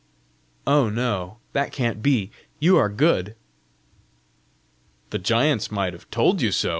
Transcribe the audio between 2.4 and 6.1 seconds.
you are good!" "The giants might have